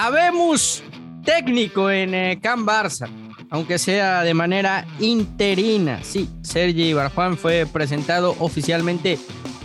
habemos 0.00 0.82
técnico 1.24 1.90
en 1.90 2.14
eh, 2.14 2.38
Can 2.42 2.64
Barça, 2.64 3.06
aunque 3.50 3.78
sea 3.78 4.22
de 4.22 4.32
manera 4.32 4.86
interina. 4.98 6.00
Sí, 6.02 6.28
Sergi 6.42 6.94
Barjuan 6.94 7.36
fue 7.36 7.66
presentado 7.66 8.34
oficialmente 8.38 9.18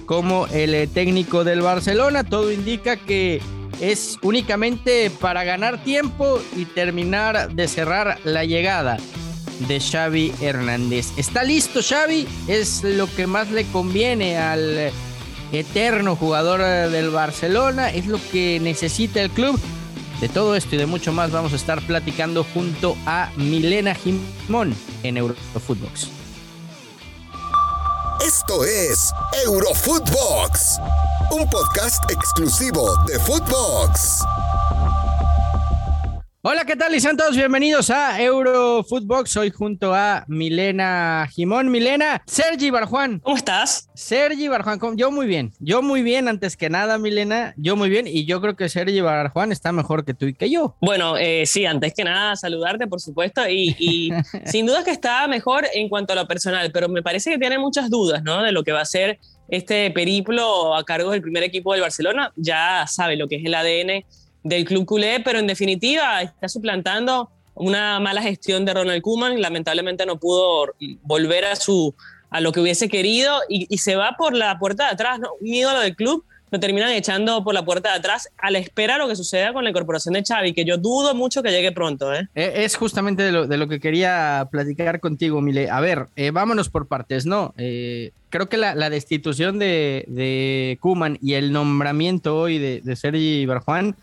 como 0.05 0.47
el 0.47 0.73
eh, 0.73 0.87
técnico 0.87 1.45
del 1.45 1.61
Barcelona. 1.61 2.25
Todo 2.25 2.51
indica 2.51 2.97
que 2.97 3.41
es 3.79 4.17
únicamente 4.23 5.09
para 5.09 5.45
ganar 5.45 5.81
tiempo 5.83 6.41
y 6.55 6.65
terminar 6.65 7.53
de 7.53 7.67
cerrar 7.69 8.17
la 8.25 8.43
llegada 8.43 8.97
de 9.69 9.79
Xavi 9.79 10.33
Hernández. 10.41 11.13
¿Está 11.15 11.43
listo 11.43 11.79
Xavi? 11.81 12.27
Es 12.49 12.83
lo 12.83 13.07
que 13.15 13.25
más 13.25 13.51
le 13.51 13.63
conviene 13.67 14.37
al 14.37 14.91
eterno 15.53 16.17
jugador 16.17 16.61
del 16.91 17.09
Barcelona, 17.09 17.89
es 17.89 18.07
lo 18.07 18.19
que 18.33 18.59
necesita 18.59 19.21
el 19.21 19.29
club. 19.29 19.57
De 20.19 20.29
todo 20.29 20.55
esto 20.55 20.75
y 20.75 20.77
de 20.77 20.85
mucho 20.85 21.11
más 21.11 21.31
vamos 21.31 21.53
a 21.53 21.57
estar 21.57 21.81
platicando 21.81 22.45
junto 22.53 22.95
a 23.05 23.29
Milena 23.35 23.93
Jimón 23.95 24.75
en 25.03 25.17
Eurofootbox. 25.17 26.09
Esto 28.25 28.63
es 28.63 29.11
Eurofootbox, 29.45 30.79
un 31.31 31.49
podcast 31.49 32.09
exclusivo 32.09 32.95
de 33.05 33.19
Footbox. 33.19 34.23
Hola, 36.47 36.63
¿qué 36.63 36.75
tal? 36.75 36.93
Y 36.93 36.99
sean 36.99 37.17
todos 37.17 37.35
bienvenidos 37.35 37.89
a 37.89 38.21
Eurofootbox. 38.21 39.35
Hoy 39.37 39.49
junto 39.49 39.95
a 39.95 40.25
Milena 40.27 41.27
Jimón. 41.33 41.71
Milena, 41.71 42.21
Sergi 42.27 42.69
Barjuan. 42.69 43.17
¿Cómo 43.17 43.35
estás? 43.35 43.89
Sergi 43.95 44.47
Barjuan, 44.47 44.95
yo 44.95 45.09
muy 45.09 45.25
bien. 45.25 45.53
Yo 45.57 45.81
muy 45.81 46.03
bien, 46.03 46.27
antes 46.27 46.55
que 46.55 46.69
nada, 46.69 46.99
Milena. 46.99 47.55
Yo 47.57 47.75
muy 47.75 47.89
bien. 47.89 48.05
Y 48.05 48.25
yo 48.25 48.41
creo 48.41 48.55
que 48.55 48.69
Sergi 48.69 49.01
Barjuan 49.01 49.51
está 49.51 49.71
mejor 49.71 50.05
que 50.05 50.13
tú 50.13 50.27
y 50.27 50.35
que 50.35 50.51
yo. 50.51 50.75
Bueno, 50.81 51.17
eh, 51.17 51.47
sí, 51.47 51.65
antes 51.65 51.95
que 51.95 52.03
nada, 52.03 52.35
saludarte, 52.35 52.85
por 52.85 53.01
supuesto. 53.01 53.49
Y, 53.49 53.75
y 53.79 54.11
sin 54.45 54.67
duda 54.67 54.83
que 54.83 54.91
está 54.91 55.27
mejor 55.27 55.65
en 55.73 55.89
cuanto 55.89 56.13
a 56.13 56.15
lo 56.15 56.27
personal, 56.27 56.71
pero 56.71 56.87
me 56.89 57.01
parece 57.01 57.31
que 57.31 57.39
tiene 57.39 57.57
muchas 57.57 57.89
dudas, 57.89 58.21
¿no? 58.21 58.43
De 58.43 58.51
lo 58.51 58.63
que 58.63 58.71
va 58.71 58.81
a 58.81 58.85
ser 58.85 59.17
este 59.49 59.89
periplo 59.89 60.75
a 60.75 60.83
cargo 60.83 61.09
del 61.09 61.23
primer 61.23 61.41
equipo 61.41 61.71
del 61.71 61.81
Barcelona. 61.81 62.31
Ya 62.35 62.85
sabe 62.85 63.15
lo 63.15 63.27
que 63.27 63.37
es 63.37 63.45
el 63.45 63.55
ADN 63.55 64.05
del 64.45 64.63
club 64.63 64.85
culé, 64.85 65.19
pero 65.21 65.39
en 65.39 65.47
definitiva 65.47 66.21
está 66.21 66.47
suplantando 66.47 67.29
una 67.55 67.99
mala 67.99 68.21
gestión 68.21 68.63
de 68.63 68.75
Ronald 68.75 69.01
Koeman. 69.01 69.41
Lamentablemente 69.41 70.05
no 70.05 70.19
pudo 70.19 70.67
volver 71.01 71.45
a, 71.45 71.55
su, 71.55 71.95
a 72.29 72.39
lo 72.41 72.51
que 72.51 72.59
hubiese 72.59 72.87
querido 72.87 73.39
y, 73.49 73.75
se 73.79 73.95
va 73.95 74.15
por 74.17 74.35
la 74.35 74.59
puerta 74.59 74.85
de 74.85 74.91
atrás. 74.91 75.19
¿no? 75.19 75.29
Un 75.41 75.47
ídolo 75.47 75.79
del 75.79 75.95
club 75.95 76.23
lo 76.51 76.59
terminan 76.59 76.91
echando 76.91 77.43
por 77.43 77.55
la 77.55 77.65
puerta 77.65 77.89
de 77.89 77.97
atrás 77.97 78.29
a 78.37 78.51
la 78.51 78.59
espera 78.59 78.93
de 78.93 78.99
lo 78.99 79.07
que 79.07 79.15
suceda 79.15 79.51
con 79.51 79.63
la 79.63 79.71
incorporación 79.71 80.13
de 80.13 80.23
Xavi, 80.23 80.53
que 80.53 80.63
yo 80.63 80.77
dudo 80.77 81.15
mucho 81.15 81.41
que 81.41 81.49
llegue 81.49 81.71
pronto. 81.71 82.13
¿eh? 82.13 82.29
E, 82.35 82.65
es 82.65 82.75
justamente 82.75 83.23
de 83.23 83.57
lo, 83.57 83.67
que 83.67 83.79
quería 83.79 84.47
platicar 84.51 84.99
contigo, 84.99 85.41
Mile. 85.41 85.71
A 85.71 85.79
ver, 85.79 86.05
eh, 86.15 86.29
vámonos 86.29 86.69
por 86.69 86.87
partes, 86.87 87.25
¿no? 87.25 87.55
Eh, 87.57 88.11
creo 88.29 88.47
que 88.47 88.57
la, 88.57 88.89
destitución 88.91 89.57
de, 89.57 90.05
de 90.07 90.77
Kuman 90.81 91.17
y 91.19 91.33
el 91.33 91.51
nombramiento 91.51 92.37
hoy 92.37 92.59
de, 92.59 92.81
de 92.83 92.95
Sergi 92.95 93.47
Barjuan 93.47 93.95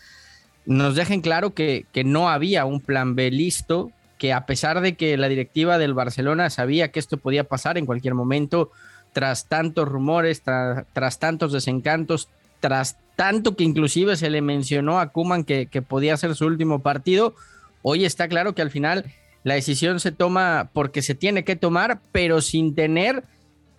nos 0.66 0.94
dejen 0.94 1.20
claro 1.20 1.54
que, 1.54 1.86
no 2.04 2.28
había 2.28 2.64
un 2.64 2.80
plan 2.80 3.14
B 3.14 3.30
listo, 3.30 3.90
que 4.18 4.32
a 4.32 4.46
pesar 4.46 4.80
de 4.80 4.94
que 4.94 5.16
la 5.16 5.28
directiva 5.28 5.78
del 5.78 5.94
Barcelona 5.94 6.50
sabía 6.50 6.92
que 6.92 7.00
esto 7.00 7.16
podía 7.16 7.44
pasar 7.44 7.78
en 7.78 7.86
cualquier 7.86 8.14
momento, 8.14 8.70
tras 9.12 9.46
tantos 9.46 9.88
rumores, 9.88 10.42
tras 10.42 11.18
tantos 11.18 11.52
desencantos, 11.52 12.28
tras 12.60 12.96
tanto 13.16 13.56
que 13.56 13.64
inclusive 13.64 14.16
se 14.16 14.30
le 14.30 14.40
mencionó 14.40 15.00
a 15.00 15.08
Kuman 15.08 15.44
que, 15.44 15.66
que 15.66 15.82
podía 15.82 16.16
ser 16.16 16.34
su 16.34 16.46
último 16.46 16.78
partido, 16.78 17.34
hoy 17.82 18.04
está 18.04 18.28
claro 18.28 18.54
que 18.54 18.62
al 18.62 18.70
final 18.70 19.04
la 19.44 19.54
decisión 19.54 19.98
se 19.98 20.12
toma 20.12 20.70
porque 20.72 21.02
se 21.02 21.14
tiene 21.14 21.44
que 21.44 21.56
tomar, 21.56 21.98
pero 22.12 22.40
sin 22.40 22.74
tener 22.74 23.24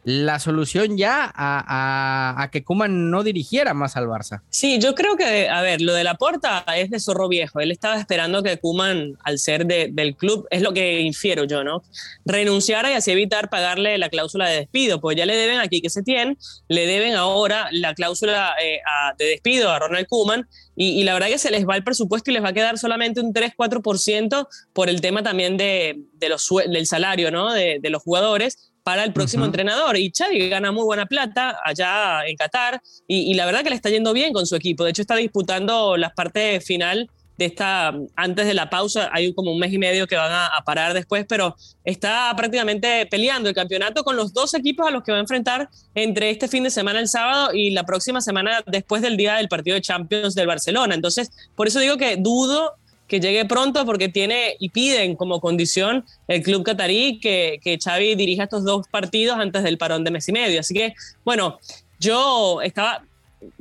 la 0.04 0.40
solución 0.40 0.98
ya 0.98 1.32
a, 1.34 2.50
que 2.52 2.64
Kuman 2.64 3.10
no 3.10 3.24
dirigiera 3.24 3.74
más 3.74 3.96
al 3.96 4.08
Barça. 4.08 4.42
Sí, 4.50 4.80
yo 4.80 4.96
creo 4.96 5.16
que, 5.16 5.50
a 5.50 5.62
ver, 5.62 5.82
lo 5.82 5.94
de 5.94 6.04
la 6.04 6.16
puerta 6.16 6.66
es 6.76 6.90
de 6.90 7.00
zorro 7.00 7.30
viejo. 7.30 7.60
Él 7.60 7.72
estaba 7.72 7.98
esperando 7.98 8.44
que 8.44 8.58
Kuman, 8.58 9.18
al 9.24 9.40
ser 9.40 9.66
del 9.66 10.16
club, 10.16 10.48
es 10.52 10.62
lo 10.62 10.74
que 10.74 11.00
infiero 11.02 11.46
yo, 11.46 11.64
¿no? 11.64 11.84
Renunciara 12.26 12.92
y 12.92 12.96
así 12.96 13.12
evitar 13.12 13.50
pagarle 13.50 13.98
la 13.98 14.10
cláusula 14.10 14.48
de 14.50 14.58
despido, 14.58 15.00
pues 15.00 15.16
ya 15.16 15.26
le 15.26 15.36
deben 15.36 15.60
aquí 15.60 15.82
que 15.82 15.90
se 15.90 16.04
tiene, 16.04 16.38
le 16.68 16.86
deben 16.86 17.16
ahora 17.16 17.70
la 17.72 17.94
cláusula 17.94 18.56
eh, 18.62 18.80
de 19.18 19.26
despido 19.26 19.72
a 19.72 19.80
Ronald 19.80 20.08
Kuman. 20.08 20.48
Y, 20.76 21.04
la 21.04 21.14
verdad 21.14 21.28
que 21.28 21.38
se 21.38 21.52
les 21.52 21.68
va 21.68 21.76
el 21.76 21.84
presupuesto 21.84 22.32
y 22.32 22.34
les 22.34 22.44
va 22.44 22.50
a 22.50 22.54
quedar 22.54 22.80
solamente 22.80 23.22
un 23.22 23.32
3-4% 23.32 24.48
por 24.74 24.90
el 24.90 25.02
tema 25.02 25.22
también 25.22 25.56
de, 25.56 26.00
los, 26.28 26.50
del 26.68 26.88
salario 26.88 27.30
¿no? 27.30 27.54
de, 27.54 27.78
de 27.80 27.90
los 27.92 28.02
jugadores 28.02 28.73
para 28.84 29.04
el 29.04 29.14
próximo 29.14 29.46
entrenador. 29.46 29.98
Y 29.98 30.12
Xavi 30.16 30.50
gana 30.50 30.72
muy 30.72 30.84
buena 30.84 31.06
plata 31.06 31.60
allá 31.64 32.26
en 32.28 32.36
Qatar 32.36 32.82
y, 33.08 33.34
la 33.34 33.46
verdad 33.46 33.64
que 33.64 33.70
le 33.70 33.76
está 33.76 33.90
yendo 33.90 34.14
bien 34.14 34.34
con 34.34 34.46
su 34.46 34.56
equipo. 34.56 34.84
De 34.84 34.92
hecho, 34.92 35.02
está 35.02 35.16
disputando 35.16 35.98
las 35.98 36.14
partes 36.14 36.64
final 36.66 37.10
de 37.38 37.46
esta, 37.46 37.92
antes 38.16 38.46
de 38.46 38.54
la 38.54 38.70
pausa, 38.70 39.10
hay 39.12 39.34
como 39.34 39.52
un 39.52 39.60
mes 39.60 39.74
y 39.74 39.80
medio 39.80 40.06
que 40.06 40.16
van 40.16 40.32
a, 40.32 40.52
parar 40.66 40.94
después, 40.94 41.26
pero 41.28 41.56
está 41.84 42.32
prácticamente 42.38 43.08
peleando 43.08 43.50
el 43.50 43.56
campeonato 43.56 44.04
con 44.04 44.16
los 44.16 44.34
dos 44.34 44.54
equipos 44.54 44.88
a 44.88 44.92
los 44.92 45.04
que 45.04 45.12
va 45.12 45.18
a 45.18 45.22
enfrentar 45.22 45.68
entre 45.96 46.30
este 46.30 46.48
fin 46.48 46.64
de 46.64 46.70
semana 46.70 47.00
el 47.00 47.08
sábado 47.08 47.50
y 47.54 47.72
la 47.72 47.86
próxima 47.86 48.22
semana 48.22 48.62
después 48.68 49.02
del 49.02 49.18
día 49.18 49.36
del 49.36 49.48
partido 49.48 49.76
de 49.76 49.82
Champions 49.82 50.36
del 50.36 50.46
Barcelona. 50.46 50.94
Entonces, 50.94 51.32
por 51.56 51.68
eso 51.68 51.80
digo 51.80 51.98
que 51.98 52.18
dudo 52.18 52.76
que 53.14 53.20
llegue 53.20 53.46
pronto 53.46 53.86
porque 53.86 54.10
tiene 54.10 54.56
y 54.58 54.70
piden 54.70 55.16
como 55.16 55.40
condición 55.40 56.04
el 56.28 56.42
club 56.42 56.64
catarí 56.64 57.20
que, 57.20 57.60
que 57.64 57.78
Xavi 57.78 58.16
dirija 58.16 58.46
estos 58.46 58.66
dos 58.66 58.88
partidos 58.88 59.38
antes 59.38 59.62
del 59.62 59.78
parón 59.78 60.04
de 60.04 60.10
mes 60.10 60.28
y 60.30 60.32
medio. 60.32 60.60
Así 60.60 60.74
que, 60.74 60.96
bueno, 61.24 61.60
yo 62.00 62.60
estaba 62.64 63.04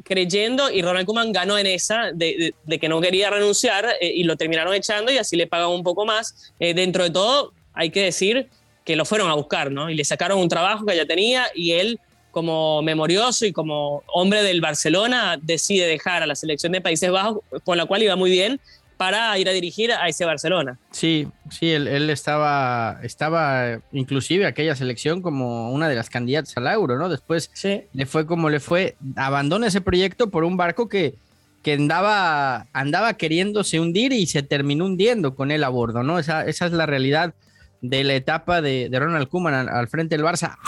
creyendo 0.04 0.70
y 0.70 0.80
Ronald 0.80 1.04
Koeman 1.04 1.32
ganó 1.32 1.58
en 1.58 1.66
esa 1.66 2.12
de, 2.14 2.54
que 2.80 2.88
no 2.88 2.98
quería 3.02 3.28
renunciar 3.28 3.86
eh, 4.00 4.10
y 4.14 4.24
lo 4.24 4.38
terminaron 4.38 4.72
echando 4.72 5.12
y 5.12 5.18
así 5.18 5.36
le 5.36 5.46
pagan 5.46 5.68
un 5.68 5.82
poco 5.82 6.06
más. 6.06 6.54
Eh, 6.58 6.72
dentro 6.72 7.04
de 7.04 7.10
todo, 7.10 7.52
hay 7.74 7.90
que 7.90 8.04
decir 8.04 8.48
que 8.86 8.96
lo 8.96 9.04
fueron 9.04 9.30
a 9.30 9.34
buscar, 9.34 9.70
¿no? 9.70 9.90
Y 9.90 9.94
le 9.94 10.04
sacaron 10.06 10.38
un 10.38 10.48
trabajo 10.48 10.86
que 10.86 10.96
ya 10.96 11.04
tenía 11.04 11.44
y 11.54 11.72
él 11.72 12.00
como 12.30 12.80
memorioso 12.80 13.44
y 13.44 13.52
como 13.52 14.02
hombre 14.06 14.42
del 14.42 14.62
Barcelona 14.62 15.38
decide 15.42 15.86
dejar 15.86 16.22
a 16.22 16.26
la 16.26 16.36
selección 16.36 16.72
de 16.72 16.80
Países 16.80 17.10
Bajos, 17.10 17.42
con 17.64 17.76
la 17.76 17.84
cual 17.84 18.02
iba 18.02 18.16
muy 18.16 18.30
bien, 18.30 18.58
para 19.02 19.36
ir 19.36 19.48
a 19.48 19.52
dirigir 19.52 19.90
a 19.90 20.06
ese 20.06 20.24
Barcelona. 20.24 20.78
Sí, 20.92 21.26
sí, 21.50 21.72
él, 21.72 22.08
estaba, 22.08 23.00
estaba 23.02 23.80
inclusive 23.90 24.46
aquella 24.46 24.76
selección 24.76 25.22
como 25.22 25.72
una 25.72 25.88
de 25.88 25.96
las 25.96 26.08
candidatas 26.08 26.56
al 26.56 26.68
Euro, 26.68 26.96
¿no? 26.96 27.08
Después 27.08 27.50
le 27.92 28.06
fue 28.06 28.26
como 28.26 28.48
le 28.48 28.60
fue, 28.60 28.94
abandona 29.16 29.66
ese 29.66 29.80
proyecto 29.80 30.30
por 30.30 30.44
un 30.44 30.56
barco 30.56 30.88
que, 30.88 31.16
que 31.64 31.72
andaba, 31.72 32.68
andaba 32.72 33.14
queriéndose 33.14 33.80
hundir 33.80 34.12
y 34.12 34.26
se 34.26 34.44
terminó 34.44 34.84
hundiendo 34.84 35.34
con 35.34 35.50
él 35.50 35.64
a 35.64 35.68
bordo, 35.68 36.04
¿no? 36.04 36.20
Esa, 36.20 36.46
esa 36.46 36.66
es 36.66 36.72
la 36.72 36.86
realidad 36.86 37.34
de 37.80 38.04
la 38.04 38.14
etapa 38.14 38.62
de, 38.62 38.88
Ronald 38.92 39.26
Koeman 39.26 39.68
al, 39.68 39.88
frente 39.88 40.16
del 40.16 40.24
Barça. 40.24 40.58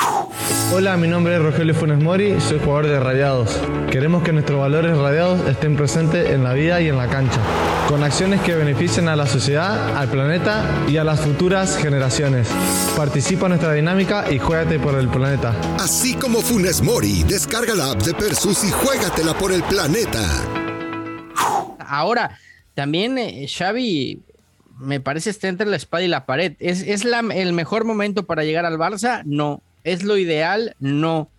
Hola, 0.72 0.96
mi 0.96 1.06
nombre 1.06 1.36
es 1.36 1.42
Rogelio 1.42 1.74
Funes 1.74 2.02
Mori, 2.02 2.40
soy 2.40 2.58
jugador 2.58 2.86
de 2.86 2.98
Radiados. 2.98 3.60
Queremos 3.90 4.22
que 4.22 4.32
nuestros 4.32 4.60
valores 4.60 4.96
radiados 4.96 5.46
estén 5.48 5.76
presentes 5.76 6.30
en 6.30 6.42
la 6.42 6.52
vida 6.52 6.80
y 6.80 6.88
en 6.88 6.96
la 6.96 7.08
cancha, 7.08 7.40
con 7.88 8.02
acciones 8.02 8.40
que 8.40 8.54
beneficien 8.54 9.08
a 9.08 9.14
la 9.14 9.26
sociedad, 9.26 9.96
al 9.96 10.08
planeta 10.08 10.64
y 10.88 10.96
a 10.96 11.04
las 11.04 11.20
futuras 11.20 11.76
generaciones. 11.76 12.48
Participa 12.96 13.46
en 13.46 13.50
nuestra 13.50 13.72
dinámica 13.72 14.30
y 14.32 14.38
juégate 14.38 14.78
por 14.78 14.94
el 14.98 15.08
planeta. 15.08 15.54
Así 15.78 16.14
como 16.14 16.40
Funes 16.40 16.82
Mori, 16.82 17.22
descarga 17.22 17.74
la 17.74 17.92
app 17.92 18.02
de 18.02 18.14
Persus 18.14 18.64
y 18.64 18.70
juégatela 18.70 19.34
por 19.34 19.52
el 19.52 19.62
planeta. 19.62 20.20
Ahora, 21.78 22.38
también 22.74 23.18
eh, 23.18 23.46
Xavi 23.46 24.22
me 24.78 25.00
parece 25.00 25.30
está 25.30 25.48
entre 25.48 25.66
la 25.66 25.76
espada 25.76 26.02
y 26.02 26.08
la 26.08 26.26
pared. 26.26 26.54
¿Es, 26.58 26.82
el 27.04 27.52
mejor 27.52 27.84
momento 27.84 28.24
para 28.24 28.44
llegar 28.44 28.64
al 28.64 28.78
Barça? 28.78 29.22
No. 29.24 29.62
¿Es 29.84 30.02
lo 30.02 30.16
ideal? 30.16 30.74
No. 30.80 31.30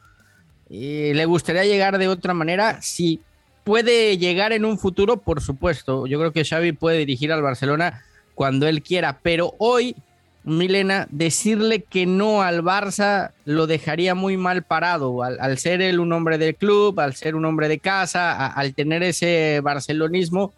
Eh, 0.70 1.12
¿Le 1.16 1.26
gustaría 1.26 1.66
llegar 1.66 1.98
de 1.98 2.08
otra 2.08 2.34
manera? 2.34 2.82
Sí. 2.82 3.20
¿Puede 3.64 4.18
llegar 4.18 4.54
en 4.54 4.64
un 4.64 4.80
futuro? 4.80 5.18
Por 5.18 5.42
supuesto. 5.42 6.08
Yo 6.08 6.20
creo 6.20 6.32
que 6.32 6.46
Xavi 6.46 6.72
puede 6.72 7.00
dirigir 7.00 7.32
al 7.32 7.42
Barcelona 7.42 8.04
cuando 8.36 8.68
él 8.68 8.84
quiera, 8.84 9.20
pero 9.24 9.56
hoy, 9.58 9.96
Milena, 10.44 11.08
decirle 11.10 11.82
que 11.82 12.06
no 12.06 12.42
al 12.44 12.62
Barça 12.62 13.32
lo 13.46 13.66
dejaría 13.66 14.14
muy 14.14 14.38
mal 14.38 14.64
parado, 14.64 15.24
al, 15.24 15.58
ser 15.58 15.82
él 15.82 16.00
un 16.00 16.14
hombre 16.14 16.38
del 16.38 16.56
club, 16.56 17.00
al 17.00 17.16
ser 17.16 17.36
un 17.36 17.46
hombre 17.46 17.68
de 17.68 17.80
casa, 17.80 18.48
al 18.48 18.76
tener 18.76 19.04
ese 19.04 19.62
barcelonismo 19.64 20.54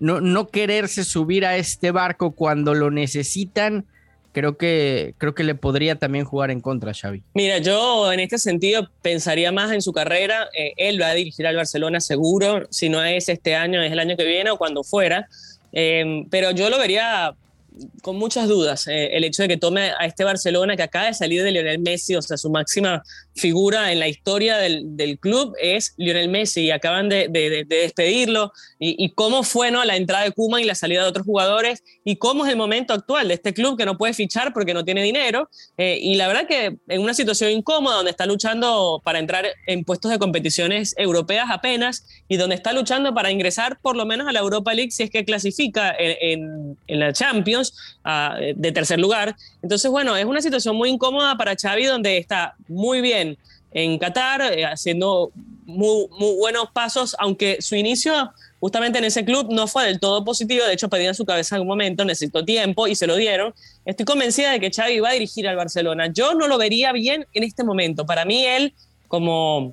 no, 0.00 0.20
no 0.20 0.48
quererse 0.48 1.04
subir 1.04 1.46
a 1.46 1.56
este 1.56 1.90
barco 1.90 2.32
cuando 2.32 2.74
lo 2.74 2.90
necesitan, 2.90 3.84
creo 4.32 4.56
que, 4.56 5.14
creo 5.18 5.34
que 5.34 5.44
le 5.44 5.54
podría 5.54 5.96
también 5.96 6.24
jugar 6.24 6.50
en 6.50 6.60
contra 6.60 6.90
a 6.90 6.94
Xavi. 6.94 7.22
Mira, 7.34 7.58
yo 7.58 8.12
en 8.12 8.20
este 8.20 8.38
sentido 8.38 8.88
pensaría 9.02 9.52
más 9.52 9.72
en 9.72 9.82
su 9.82 9.92
carrera. 9.92 10.48
Eh, 10.56 10.72
él 10.76 11.00
va 11.00 11.08
a 11.08 11.14
dirigir 11.14 11.46
al 11.46 11.56
Barcelona 11.56 12.00
seguro, 12.00 12.66
si 12.70 12.88
no 12.88 13.04
es 13.04 13.28
este 13.28 13.54
año, 13.54 13.82
es 13.82 13.92
el 13.92 13.98
año 13.98 14.16
que 14.16 14.24
viene 14.24 14.50
o 14.50 14.56
cuando 14.56 14.82
fuera. 14.82 15.28
Eh, 15.72 16.24
pero 16.30 16.50
yo 16.50 16.68
lo 16.68 16.78
vería 16.78 17.34
con 18.02 18.16
muchas 18.16 18.48
dudas 18.48 18.86
eh, 18.86 19.16
el 19.16 19.24
hecho 19.24 19.42
de 19.42 19.48
que 19.48 19.56
tome 19.56 19.92
a 19.98 20.06
este 20.06 20.24
Barcelona 20.24 20.76
que 20.76 20.82
acaba 20.82 21.06
de 21.06 21.14
salir 21.14 21.42
de 21.42 21.52
Lionel 21.52 21.78
Messi, 21.78 22.16
o 22.16 22.22
sea, 22.22 22.36
su 22.36 22.50
máxima 22.50 23.02
figura 23.34 23.92
en 23.92 24.00
la 24.00 24.08
historia 24.08 24.58
del, 24.58 24.96
del 24.96 25.18
club 25.18 25.54
es 25.60 25.94
Lionel 25.96 26.28
Messi 26.28 26.62
y 26.62 26.70
acaban 26.70 27.08
de, 27.08 27.28
de, 27.28 27.64
despedirlo 27.64 28.52
y, 28.78 29.02
y, 29.02 29.10
cómo 29.12 29.42
fue 29.42 29.70
¿no? 29.70 29.84
la 29.84 29.96
entrada 29.96 30.24
de 30.24 30.32
Kuma 30.32 30.60
y 30.60 30.64
la 30.64 30.74
salida 30.74 31.02
de 31.02 31.08
otros 31.08 31.26
jugadores 31.26 31.82
y 32.04 32.16
cómo 32.16 32.44
es 32.44 32.50
el 32.50 32.56
momento 32.56 32.92
actual 32.92 33.28
de 33.28 33.34
este 33.34 33.54
club 33.54 33.78
que 33.78 33.86
no 33.86 33.96
puede 33.96 34.14
fichar 34.14 34.52
porque 34.52 34.74
no 34.74 34.84
tiene 34.84 35.02
dinero 35.02 35.48
eh, 35.78 35.98
y 36.00 36.14
la 36.16 36.28
verdad 36.28 36.46
que 36.46 36.76
en 36.88 37.00
una 37.00 37.14
situación 37.14 37.50
incómoda 37.50 37.96
donde 37.96 38.10
está 38.10 38.26
luchando 38.26 39.00
para 39.04 39.18
entrar 39.18 39.46
en 39.66 39.84
puestos 39.84 40.10
de 40.10 40.18
competiciones 40.18 40.94
europeas 40.96 41.46
apenas 41.50 42.06
y 42.28 42.36
donde 42.36 42.56
está 42.56 42.72
luchando 42.72 43.14
para 43.14 43.30
ingresar 43.30 43.78
por 43.80 43.96
lo 43.96 44.06
menos 44.06 44.28
a 44.28 44.32
la 44.32 44.40
Europa 44.40 44.74
League 44.74 44.90
si 44.90 45.04
es 45.04 45.10
que 45.10 45.24
clasifica 45.24 45.94
en, 45.98 46.16
en, 46.20 46.78
en 46.86 47.00
la 47.00 47.12
Champions 47.12 47.59
de 48.54 48.72
tercer 48.72 48.98
lugar. 48.98 49.36
Entonces, 49.62 49.90
bueno, 49.90 50.16
es 50.16 50.24
una 50.24 50.40
situación 50.40 50.76
muy 50.76 50.90
incómoda 50.90 51.36
para 51.36 51.54
Xavi 51.56 51.86
donde 51.86 52.18
está 52.18 52.54
muy 52.68 53.00
bien 53.00 53.36
en 53.72 53.98
Qatar, 53.98 54.42
eh, 54.42 54.64
haciendo 54.64 55.30
muy, 55.64 56.06
muy, 56.18 56.36
buenos 56.36 56.70
pasos, 56.72 57.14
aunque 57.18 57.58
su 57.60 57.76
inicio 57.76 58.32
justamente 58.58 58.98
en 58.98 59.04
ese 59.04 59.24
club 59.24 59.48
no 59.50 59.66
fue 59.66 59.86
del 59.86 60.00
todo 60.00 60.24
positivo, 60.24 60.66
de 60.66 60.74
hecho 60.74 60.88
pedían 60.88 61.14
su 61.14 61.24
cabeza 61.24 61.56
en 61.56 61.62
un 61.62 61.68
momento, 61.68 62.04
necesitó 62.04 62.44
tiempo 62.44 62.88
y 62.88 62.94
se 62.94 63.06
lo 63.06 63.16
dieron. 63.16 63.54
Estoy 63.84 64.04
convencida 64.04 64.52
de 64.52 64.60
que 64.60 64.70
Xavi 64.70 65.00
va 65.00 65.10
a 65.10 65.12
dirigir 65.12 65.48
al 65.48 65.56
Barcelona. 65.56 66.08
Yo 66.12 66.34
no 66.34 66.46
lo 66.46 66.58
vería 66.58 66.92
bien 66.92 67.26
en 67.32 67.44
este 67.44 67.64
momento. 67.64 68.04
Para 68.04 68.24
mí 68.24 68.44
él, 68.44 68.74
como 69.08 69.72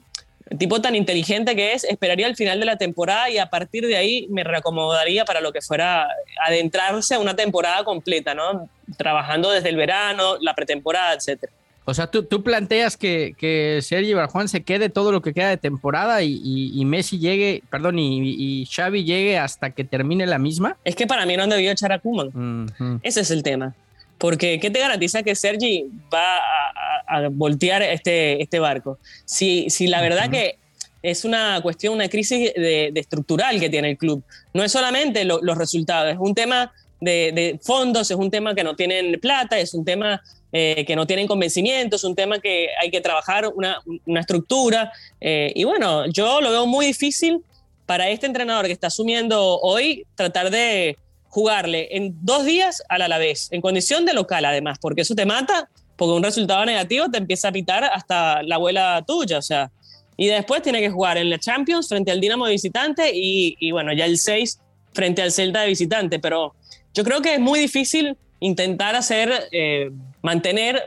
tipo 0.58 0.82
tan 0.82 0.96
inteligente 0.96 1.56
que 1.56 1.74
es, 1.74 1.84
esperaría 1.84 2.28
el 2.28 2.36
final 2.36 2.60
de 2.60 2.66
la 2.66 2.78
temporada 2.78 3.30
y 3.30 3.38
a 3.38 3.50
partir 3.50 3.86
de 3.86 3.98
ahí 3.98 4.28
me 4.30 4.44
reacomodaría 4.44 5.26
para 5.26 5.42
lo 5.42 5.52
que 5.52 5.62
fuera 5.62 6.08
adentrarse 6.46 7.16
a 7.16 7.20
una 7.20 7.36
temporada 7.36 7.84
completa, 7.84 8.34
¿no? 8.34 8.70
Trabajando 8.98 9.52
desde 9.52 9.70
el 9.70 9.76
verano, 9.76 10.38
la 10.42 10.54
pretemporada, 10.56 11.14
etcétera. 11.14 11.52
O 11.90 11.94
sea, 11.94 12.08
tú, 12.08 12.24
tú 12.24 12.44
planteas 12.44 12.98
que, 12.98 13.34
que 13.38 13.80
Sergi 13.82 14.14
Barjuan 14.14 14.50
se 14.50 14.62
quede 14.62 14.90
todo 14.90 15.14
lo 15.14 15.22
que 15.22 15.34
queda 15.34 15.48
de 15.48 15.56
temporada 15.56 16.22
y, 16.22 16.34
y, 16.44 16.82
y 16.82 16.84
Messi 16.84 17.18
llegue, 17.18 17.64
perdón, 17.70 17.98
y, 17.98 18.20
y, 18.62 18.66
Xavi 18.66 19.06
llegue 19.06 19.38
hasta 19.38 19.70
que 19.70 19.86
termine 19.86 20.26
la 20.26 20.38
misma. 20.38 20.76
Es 20.84 20.98
que 20.98 21.08
para 21.08 21.26
mí 21.26 21.38
no 21.38 21.44
han 21.44 21.50
debido 21.50 21.72
echar 21.72 21.94
a 21.94 22.00
Koeman. 22.00 22.28
Uh 22.28 22.66
-huh. 22.78 23.00
Ese 23.04 23.22
es 23.22 23.32
el 23.32 23.42
tema. 23.42 23.74
Porque, 24.18 24.60
¿qué 24.60 24.70
te 24.70 24.80
garantiza 24.80 25.24
que 25.24 25.36
Sergi 25.36 25.86
va 26.14 26.38
a, 26.38 27.04
a, 27.08 27.30
voltear 27.30 27.82
este, 27.84 28.42
este 28.42 28.60
barco? 28.60 28.98
Si, 29.26 29.70
si 29.70 29.88
la 29.88 30.02
verdad 30.02 30.26
uh 30.26 30.30
-huh. 30.30 30.32
que 30.32 30.58
es 31.04 31.26
una 31.26 31.62
cuestión, 31.62 31.94
una 31.94 32.10
crisis 32.10 32.54
de, 32.54 32.90
de, 32.92 33.00
estructural 33.00 33.60
que 33.60 33.70
tiene 33.70 33.92
el 33.92 33.98
club. 33.98 34.24
No 34.54 34.64
es 34.64 34.72
solamente 34.72 35.24
lo, 35.26 35.40
los 35.42 35.58
resultados, 35.58 36.12
es 36.12 36.18
un 36.20 36.34
tema 36.34 36.74
de, 37.00 37.32
de, 37.34 37.60
fondos, 37.62 38.10
es 38.10 38.18
un 38.18 38.32
tema 38.32 38.56
que 38.56 38.64
no 38.64 38.76
tienen 38.76 39.20
plata, 39.20 39.60
es 39.60 39.74
un 39.74 39.86
tema 39.86 40.22
eh, 40.52 40.84
que 40.86 40.96
no 40.96 41.06
tienen 41.06 41.28
convencimiento, 41.28 41.98
es 41.98 42.04
un 42.04 42.16
tema 42.16 42.40
que 42.40 42.70
hay 42.82 42.90
que 42.90 43.02
trabajar 43.02 43.48
una, 43.56 43.80
una 44.06 44.20
estructura. 44.22 44.92
Eh, 45.22 45.52
y 45.56 45.64
bueno, 45.64 46.08
yo 46.08 46.42
lo 46.42 46.52
veo 46.52 46.66
muy 46.66 46.88
difícil 46.88 47.42
para 47.86 48.10
este 48.10 48.26
entrenador 48.26 48.66
que 48.66 48.74
está 48.74 48.88
asumiendo 48.88 49.60
hoy 49.60 50.06
tratar 50.16 50.50
de 50.50 50.98
jugarle 51.38 51.96
en 51.96 52.16
dos 52.24 52.46
días 52.46 52.82
al 52.90 53.04
Alavés, 53.04 53.50
en 53.52 53.62
condición 53.62 54.08
de 54.08 54.14
local 54.14 54.44
además, 54.44 54.80
porque 54.82 55.02
eso 55.02 55.14
te 55.14 55.24
mata, 55.24 55.70
porque 55.96 56.14
un 56.14 56.24
resultado 56.24 56.66
negativo 56.66 57.12
te 57.12 57.20
empieza 57.20 57.50
a 57.50 57.52
pitar 57.52 57.84
hasta 57.84 58.42
la 58.42 58.56
abuela 58.56 59.04
tuya, 59.06 59.38
o 59.38 59.42
sea, 59.44 59.70
y 60.18 60.26
después 60.26 60.64
tiene 60.64 60.80
que 60.80 60.90
jugar 60.90 61.20
en 61.20 61.30
la 61.30 61.38
Champions 61.38 61.90
frente 61.90 62.10
al 62.10 62.20
Dinamo 62.20 62.48
de 62.48 62.54
visitante 62.54 63.12
y, 63.14 63.56
y 63.60 63.70
bueno, 63.70 63.94
ya 63.94 64.06
el 64.06 64.18
6 64.18 64.60
frente 64.94 65.22
al 65.22 65.32
Celta 65.32 65.62
de 65.62 65.68
visitante, 65.68 66.18
pero 66.18 66.56
yo 66.96 67.04
creo 67.04 67.22
que 67.22 67.36
es 67.36 67.40
muy 67.40 67.60
difícil 67.60 68.18
intentar 68.40 68.96
hacer, 68.96 69.32
eh, 69.52 69.92
mantener, 70.24 70.82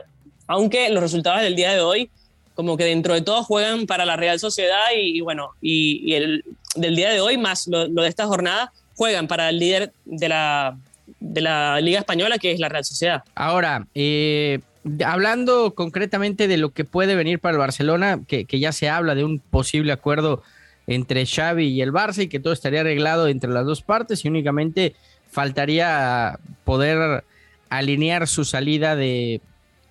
aunque 0.47 0.89
los 0.89 1.01
resultados 1.01 1.43
del 1.43 1.55
día 1.55 1.71
de 1.71 1.79
hoy, 1.79 2.09
como 2.55 2.75
que 2.75 2.83
dentro 2.83 3.13
de 3.13 3.21
todo 3.21 3.41
juegan 3.45 3.87
para 3.87 4.03
la 4.03 4.17
Real 4.17 4.37
Sociedad 4.37 4.87
y, 4.93 5.17
y 5.17 5.21
bueno, 5.21 5.51
y, 5.61 6.01
y, 6.11 6.15
el 6.15 6.43
del 6.75 6.97
día 6.97 7.11
de 7.11 7.21
hoy 7.21 7.37
más 7.37 7.67
lo, 7.67 7.87
lo, 7.87 8.01
de 8.01 8.09
esta 8.09 8.27
jornada, 8.27 8.73
juegan 8.95 9.27
para 9.27 9.49
el 9.49 9.59
líder 9.59 9.93
de 10.05 10.29
la, 10.29 10.77
de 11.19 11.41
la 11.41 11.79
Liga 11.81 11.99
Española, 11.99 12.37
que 12.37 12.51
es 12.51 12.59
la 12.59 12.69
Real 12.69 12.85
Sociedad. 12.85 13.23
Ahora, 13.35 13.87
eh, 13.95 14.59
hablando 15.05 15.73
concretamente 15.75 16.47
de 16.47 16.57
lo 16.57 16.71
que 16.71 16.85
puede 16.85 17.15
venir 17.15 17.39
para 17.39 17.53
el 17.53 17.59
Barcelona, 17.59 18.19
que, 18.27 18.45
que 18.45 18.59
ya 18.59 18.71
se 18.71 18.89
habla 18.89 19.15
de 19.15 19.23
un 19.23 19.39
posible 19.39 19.91
acuerdo 19.91 20.43
entre 20.87 21.25
Xavi 21.25 21.67
y 21.67 21.81
el 21.81 21.91
Barça 21.91 22.23
y 22.23 22.27
que 22.27 22.39
todo 22.39 22.53
estaría 22.53 22.81
arreglado 22.81 23.27
entre 23.27 23.51
las 23.51 23.65
dos 23.65 23.81
partes 23.81 24.25
y 24.25 24.27
únicamente 24.27 24.95
faltaría 25.29 26.39
poder 26.65 27.23
alinear 27.69 28.27
su 28.27 28.43
salida 28.43 28.95
de, 28.95 29.41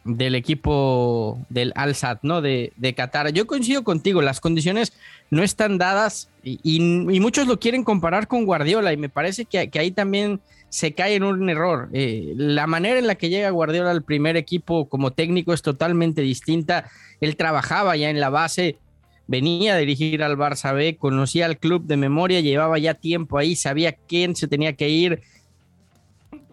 del 0.05 0.35
equipo 0.35 1.39
del 1.49 1.73
Al-Sad, 1.77 2.19
¿no? 2.23 2.43
De, 2.43 2.73
de, 2.77 2.95
Qatar. 2.95 3.33
Yo 3.33 3.47
coincido 3.47 3.85
contigo, 3.85 4.23
las 4.23 4.41
condiciones 4.41 4.93
no 5.31 5.43
están 5.43 5.79
dadas 5.79 6.29
y, 6.43 6.81
muchos 7.21 7.47
lo 7.47 7.61
quieren 7.61 7.85
comparar 7.85 8.27
con 8.27 8.45
Guardiola 8.45 8.93
y 8.93 8.97
me 8.97 9.09
parece 9.09 9.45
que, 9.45 9.71
que 9.71 9.79
ahí 9.79 9.91
también 9.91 10.41
se 10.71 10.93
cae 10.93 11.17
en 11.17 11.25
un 11.25 11.51
error. 11.51 11.89
Eh, 11.93 12.33
la 12.37 12.67
manera 12.67 12.99
en 12.99 13.07
la 13.07 13.17
que 13.17 13.29
llega 13.29 13.51
Guardiola 13.51 13.91
al 13.91 14.03
primer 14.03 14.37
equipo 14.37 14.89
como 14.89 15.13
técnico 15.13 15.53
es 15.53 15.63
totalmente 15.63 16.23
distinta. 16.23 16.89
Él 17.21 17.37
trabajaba 17.37 17.97
ya 17.97 18.09
en 18.09 18.21
la 18.21 18.31
base, 18.31 18.79
venía 19.27 19.75
a 19.75 19.79
dirigir 19.79 20.23
al 20.23 20.37
Barça 20.37 20.75
B, 20.75 20.97
conocía 20.97 21.47
al 21.47 21.59
club 21.59 21.85
de 21.87 21.97
memoria, 21.97 22.41
llevaba 22.41 22.79
ya 22.79 22.95
tiempo 22.95 23.37
ahí, 23.37 23.57
sabía 23.57 23.93
quién 23.93 24.37
se 24.37 24.49
tenía 24.49 24.75
que 24.75 24.89
ir, 24.89 25.23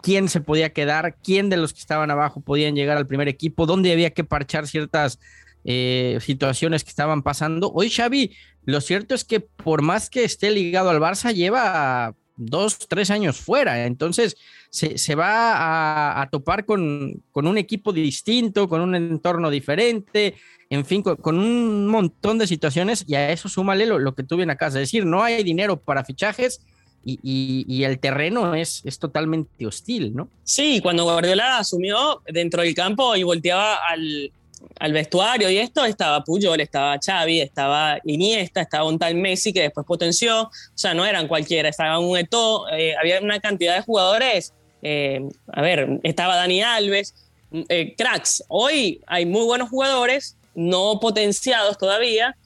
quién 0.02 0.28
se 0.28 0.40
podía 0.40 0.72
quedar, 0.72 1.16
quién 1.22 1.48
de 1.48 1.56
los 1.56 1.72
que 1.72 1.80
estaban 1.80 2.10
abajo 2.10 2.40
podían 2.40 2.74
llegar 2.74 2.96
al 2.96 3.06
primer 3.06 3.28
equipo, 3.28 3.66
dónde 3.66 3.92
había 3.92 4.10
que 4.10 4.24
parchar 4.24 4.66
ciertas 4.66 5.20
eh, 5.70 6.18
situaciones 6.22 6.82
que 6.82 6.88
estaban 6.88 7.22
pasando. 7.22 7.70
Hoy 7.70 7.90
Xavi, 7.90 8.34
lo 8.64 8.80
cierto 8.80 9.14
es 9.14 9.22
que 9.22 9.40
por 9.40 9.82
más 9.82 10.08
que 10.08 10.24
esté 10.24 10.50
ligado 10.50 10.88
al 10.88 10.98
Barça, 10.98 11.34
lleva 11.34 12.14
dos, 12.36 12.78
tres 12.88 13.10
años 13.10 13.36
fuera, 13.36 13.84
entonces 13.84 14.38
se, 14.70 14.96
se 14.96 15.14
va 15.14 16.22
a, 16.22 16.30
topar 16.30 16.64
con, 16.64 17.22
con, 17.32 17.46
un 17.46 17.58
equipo 17.58 17.92
distinto, 17.92 18.66
con 18.66 18.80
un 18.80 18.94
entorno 18.94 19.50
diferente, 19.50 20.36
en 20.70 20.86
fin, 20.86 21.02
con, 21.02 21.38
un 21.38 21.86
montón 21.86 22.38
de 22.38 22.46
situaciones 22.46 23.04
y 23.06 23.16
a 23.16 23.30
eso 23.30 23.50
súmale 23.50 23.84
lo, 23.84 23.98
lo 23.98 24.14
que 24.14 24.22
tú 24.22 24.36
bien 24.36 24.48
acá, 24.48 24.68
es 24.68 24.74
decir, 24.74 25.04
no 25.04 25.22
hay 25.22 25.44
dinero 25.44 25.78
para 25.78 26.02
fichajes, 26.02 26.62
y, 27.04 27.18
y, 27.22 27.64
y, 27.68 27.84
el 27.84 28.00
terreno 28.00 28.54
es, 28.54 28.82
es 28.84 28.98
totalmente 28.98 29.66
hostil, 29.66 30.14
¿no? 30.14 30.30
Sí, 30.44 30.80
cuando 30.82 31.04
Guardiola 31.04 31.58
asumió 31.58 32.22
dentro 32.26 32.62
del 32.62 32.74
campo 32.74 33.14
y 33.14 33.22
volteaba 33.22 33.76
al, 33.88 34.32
al 34.78 34.92
vestuario 34.92 35.50
y 35.50 35.58
esto, 35.58 35.84
estaba 35.84 36.24
Puyol, 36.24 36.60
estaba 36.60 36.98
Xavi, 37.04 37.40
estaba 37.40 37.98
Iniesta, 38.04 38.62
estaba 38.62 38.84
un 38.84 38.98
tal 38.98 39.14
Messi 39.14 39.52
que 39.52 39.62
después 39.62 39.86
potenció, 39.86 40.42
o 40.42 40.50
sea, 40.74 40.94
no 40.94 41.04
eran 41.04 41.28
cualquiera, 41.28 41.68
estaba 41.68 41.98
un 41.98 42.16
Eto, 42.16 42.68
eh, 42.70 42.94
había 43.00 43.20
una 43.20 43.40
cantidad 43.40 43.76
de 43.76 43.82
jugadores, 43.82 44.54
eh, 44.82 45.20
a 45.52 45.62
ver, 45.62 46.00
estaba 46.02 46.36
Dani 46.36 46.62
Alves, 46.62 47.14
eh, 47.68 47.94
cracks, 47.96 48.44
hoy 48.48 49.00
hay 49.06 49.26
muy 49.26 49.44
buenos 49.44 49.68
jugadores, 49.70 50.36
no 50.54 50.98
potenciados 51.00 51.78
todavía, 51.78 52.36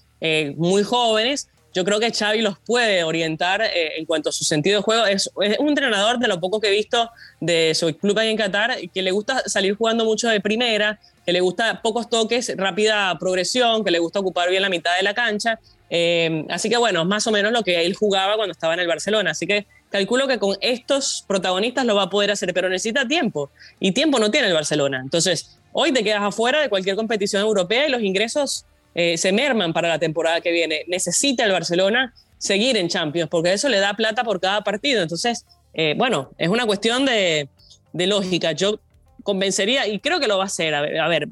muy 0.56 0.84
jóvenes, 0.84 1.48
yo 1.74 1.84
creo 1.84 2.00
que 2.00 2.12
Xavi 2.12 2.42
los 2.42 2.58
puede 2.58 3.04
orientar 3.04 3.62
eh, 3.62 3.98
en 3.98 4.04
cuanto 4.04 4.28
a 4.28 4.32
su 4.32 4.44
sentido 4.44 4.78
de 4.78 4.82
juego. 4.82 5.06
Es, 5.06 5.30
es, 5.42 5.58
un 5.58 5.68
entrenador 5.68 6.18
de 6.18 6.28
lo 6.28 6.40
poco 6.40 6.60
que 6.60 6.68
he 6.68 6.70
visto 6.70 7.10
de 7.40 7.74
su 7.74 7.96
club 7.96 8.18
ahí 8.18 8.30
en 8.30 8.36
Qatar, 8.36 8.76
que 8.92 9.02
le 9.02 9.10
gusta 9.10 9.48
salir 9.48 9.74
jugando 9.76 10.04
mucho 10.04 10.28
de 10.28 10.40
primera, 10.40 11.00
que 11.24 11.32
le 11.32 11.40
gusta 11.40 11.80
pocos 11.82 12.08
toques, 12.08 12.52
rápida 12.56 13.16
progresión, 13.18 13.84
que 13.84 13.90
le 13.90 13.98
gusta 13.98 14.20
ocupar 14.20 14.50
bien 14.50 14.62
la 14.62 14.68
mitad 14.68 14.96
de 14.96 15.02
la 15.02 15.14
cancha. 15.14 15.58
Eh, 15.94 16.46
así 16.48 16.70
que 16.70 16.78
bueno, 16.78 17.02
es 17.02 17.06
más 17.06 17.26
o 17.26 17.30
menos 17.30 17.52
lo 17.52 17.62
que 17.62 17.84
él 17.84 17.94
jugaba 17.94 18.36
cuando 18.36 18.52
estaba 18.52 18.74
en 18.74 18.80
el 18.80 18.86
Barcelona. 18.86 19.32
Así 19.32 19.46
que 19.46 19.66
calculo 19.90 20.26
que 20.26 20.38
con 20.38 20.56
estos 20.60 21.24
protagonistas 21.28 21.84
lo 21.84 21.94
va 21.94 22.04
a 22.04 22.10
poder 22.10 22.30
hacer, 22.30 22.52
pero 22.54 22.68
necesita 22.68 23.06
tiempo. 23.06 23.50
Y 23.78 23.92
tiempo 23.92 24.18
no 24.18 24.30
tiene 24.30 24.48
el 24.48 24.54
Barcelona. 24.54 25.00
Entonces, 25.02 25.58
hoy 25.72 25.92
te 25.92 26.02
quedas 26.02 26.22
afuera 26.22 26.60
de 26.60 26.68
cualquier 26.68 26.96
competición 26.96 27.42
europea 27.42 27.86
y 27.86 27.90
los 27.90 28.02
ingresos 28.02 28.64
eh, 28.94 29.16
se 29.16 29.32
merman 29.32 29.72
para 29.72 29.88
la 29.88 29.98
temporada 29.98 30.40
que 30.40 30.52
viene. 30.52 30.84
Necesita 30.86 31.44
el 31.44 31.52
Barcelona 31.52 32.14
seguir 32.38 32.76
en 32.76 32.88
Champions, 32.88 33.30
porque 33.30 33.52
eso 33.52 33.68
le 33.68 33.78
da 33.78 33.94
plata 33.94 34.24
por 34.24 34.40
cada 34.40 34.62
partido. 34.62 35.02
Entonces, 35.02 35.46
eh, 35.74 35.94
bueno, 35.96 36.30
es 36.38 36.48
una 36.48 36.66
cuestión 36.66 37.06
de, 37.06 37.48
de, 37.92 38.06
lógica. 38.06 38.52
Yo 38.52 38.80
convencería, 39.22 39.86
y 39.86 40.00
creo 40.00 40.20
que 40.20 40.26
lo 40.26 40.38
va 40.38 40.44
a 40.44 40.46
hacer, 40.46 40.74
a 40.74 40.82
ver, 40.82 40.98
a 40.98 41.08
ver, 41.08 41.28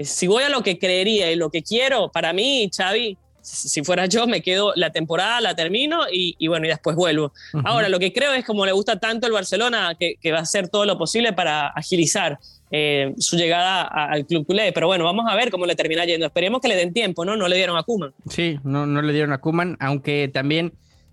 si 0.00 0.26
voy 0.26 0.42
a 0.42 0.48
lo 0.48 0.62
que 0.62 0.78
creería 0.78 1.30
y 1.30 1.36
lo 1.36 1.50
que 1.50 1.62
quiero, 1.62 2.10
para 2.10 2.32
mí, 2.32 2.68
Xavi, 2.76 3.16
si 3.42 3.82
fuera 3.84 4.06
yo, 4.06 4.26
me 4.26 4.40
quedo 4.40 4.72
la 4.76 4.90
temporada, 4.90 5.40
la 5.40 5.54
termino 5.54 6.02
y, 6.10 6.36
y 6.38 6.46
bueno, 6.48 6.66
y 6.66 6.68
después 6.68 6.96
vuelvo. 6.96 7.32
Uh 7.52 7.58
-huh. 7.58 7.62
Ahora, 7.66 7.88
lo 7.88 7.98
que 7.98 8.12
creo 8.12 8.32
es 8.32 8.44
como 8.44 8.64
le 8.64 8.72
gusta 8.72 8.98
tanto 8.98 9.26
el 9.26 9.32
Barcelona, 9.32 9.94
que, 9.98 10.14
que 10.20 10.32
va 10.32 10.38
a 10.38 10.42
hacer 10.42 10.68
todo 10.68 10.86
lo 10.86 10.96
posible 10.96 11.32
para 11.32 11.68
agilizar 11.68 12.38
eh, 12.70 13.12
su 13.18 13.36
llegada 13.36 13.82
a, 13.82 14.12
al 14.12 14.24
club 14.24 14.46
culé. 14.46 14.72
Pero 14.72 14.86
bueno, 14.86 15.04
vamos 15.04 15.26
a 15.28 15.34
ver 15.34 15.50
cómo 15.50 15.66
le 15.66 15.74
termina 15.74 16.06
yendo. 16.06 16.26
Esperemos 16.26 16.60
que 16.60 16.68
le 16.68 16.76
den 16.76 16.92
tiempo, 16.92 17.24
¿no? 17.24 17.36
No 17.36 17.46
le 17.48 17.56
dieron 17.56 17.76
a 17.76 17.82
Kuman. 17.82 18.12
Sí, 18.28 18.58
no, 18.64 18.86
no 18.86 19.02
le 19.02 19.12
dieron 19.12 19.32
a 19.32 19.38
Kuman, 19.38 19.76
aunque 19.80 20.30
también 20.32 20.72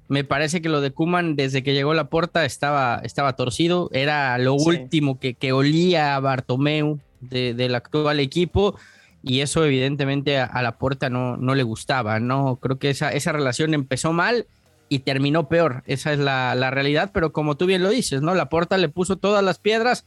Me 0.10 0.24
parece 0.24 0.60
que 0.62 0.70
lo 0.70 0.82
de 0.82 0.90
Kuman 0.90 1.36
desde 1.36 1.62
que 1.62 1.74
llegó 1.74 1.92
a 1.92 1.96
la 1.96 2.10
puerta 2.10 2.44
estaba, 2.44 3.00
estaba 3.04 3.36
torcido. 3.36 3.90
Era 3.94 4.38
lo 4.40 4.56
último 4.56 5.20
que, 5.20 5.36
que, 5.36 5.52
olía 5.52 6.16
a 6.16 6.20
Bartomeu 6.20 7.00
del 7.22 7.76
actual 7.76 8.20
equipo. 8.20 8.76
Y 9.22 9.42
eso 9.42 9.66
evidentemente 9.66 10.38
a, 10.38 10.62
la 10.62 10.78
puerta 10.78 11.10
no, 11.10 11.36
no 11.38 11.56
le 11.56 11.64
gustaba, 11.64 12.20
¿no? 12.20 12.58
Creo 12.58 12.80
que 12.80 12.90
esa, 12.90 13.12
esa 13.12 13.32
relación 13.32 13.74
empezó 13.74 14.14
mal 14.14 14.48
y 14.88 15.00
terminó 15.00 15.50
peor. 15.50 15.84
Esa 15.86 16.14
es 16.14 16.20
la, 16.20 16.56
la, 16.56 16.72
realidad, 16.72 17.12
pero 17.14 17.32
como 17.32 17.58
tú 17.58 17.66
bien 17.66 17.84
lo 17.84 17.90
dices, 17.90 18.22
¿no? 18.22 18.34
La 18.34 18.50
Porta 18.50 18.78
le 18.78 18.90
puso 18.90 19.18
todas 19.18 19.44
las 19.44 19.60
piedras 19.60 20.06